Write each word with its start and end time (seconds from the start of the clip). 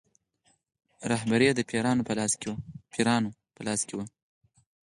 رهبري 1.11 1.45
یې 1.49 1.53
د 1.55 1.61
پیرانو 1.69 2.01
په 3.57 3.61
لاس 3.69 3.81
کې 3.87 3.95
وه. 3.97 4.05